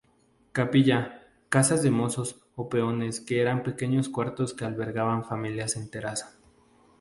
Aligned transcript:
Capilla, 0.51 1.27
casas 1.49 1.83
de 1.83 1.91
mozos 1.91 2.43
o 2.55 2.69
peones 2.69 3.19
que 3.21 3.39
eran 3.39 3.61
pequeños 3.61 4.09
cuartos 4.09 4.55
que 4.55 4.65
albergaban 4.65 5.23
familias 5.23 5.75
enteras. 5.75 6.39